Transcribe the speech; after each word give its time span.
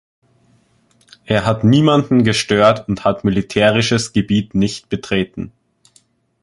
Er 1.25 1.45
hat 1.45 1.63
niemanden 1.63 2.23
gestört 2.23 2.87
und 2.89 3.05
hat 3.05 3.23
militärisches 3.23 4.13
Gebiet 4.13 4.55
nicht 4.55 4.89
betreten. 4.89 5.51